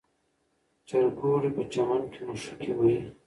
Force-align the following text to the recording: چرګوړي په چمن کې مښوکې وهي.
چرګوړي 0.87 1.49
په 1.55 1.63
چمن 1.73 2.01
کې 2.13 2.21
مښوکې 2.27 2.71
وهي. 2.77 2.99